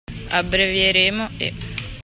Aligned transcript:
Abbrevieremmo 0.31 1.29
e. 1.37 1.47